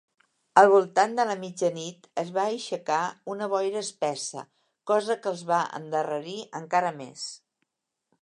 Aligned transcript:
Al 0.59 0.67
voltant 0.69 1.11
de 1.17 1.25
la 1.31 1.35
mitja 1.41 1.67
nit 1.75 2.07
es 2.21 2.29
va 2.37 2.45
aixecar 2.53 3.01
una 3.33 3.49
boira 3.53 3.83
espessa, 3.85 4.43
cosa 4.93 5.17
que 5.25 5.31
els 5.35 5.43
va 5.53 5.61
endarrerir 5.81 6.37
encara 6.61 6.93
més. 7.03 7.29